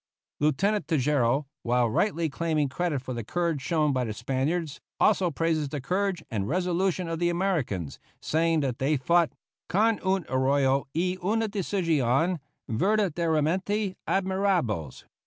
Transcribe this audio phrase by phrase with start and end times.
[0.39, 5.69] Lieutenant Tejeiro, while rightly claiming credit for the courage shown by the Spaniards, also praises
[5.69, 9.31] the courage and resolution of the Americans, saying that they fought,
[9.69, 15.03] "con un arrojo y una decision verdaderamente admirables."